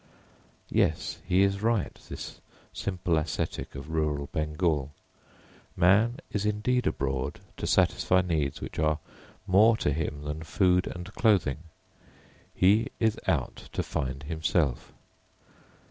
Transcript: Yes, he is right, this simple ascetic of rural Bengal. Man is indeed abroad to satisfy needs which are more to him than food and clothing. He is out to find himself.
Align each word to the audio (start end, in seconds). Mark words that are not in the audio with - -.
Yes, 0.71 1.19
he 1.27 1.43
is 1.43 1.61
right, 1.61 1.93
this 2.09 2.41
simple 2.73 3.19
ascetic 3.19 3.75
of 3.75 3.91
rural 3.91 4.29
Bengal. 4.33 4.91
Man 5.77 6.17
is 6.31 6.43
indeed 6.43 6.87
abroad 6.87 7.39
to 7.57 7.67
satisfy 7.67 8.21
needs 8.21 8.61
which 8.61 8.79
are 8.79 8.97
more 9.45 9.77
to 9.77 9.93
him 9.93 10.23
than 10.23 10.41
food 10.41 10.87
and 10.87 11.13
clothing. 11.13 11.59
He 12.55 12.87
is 12.99 13.19
out 13.27 13.69
to 13.73 13.83
find 13.83 14.23
himself. 14.23 14.91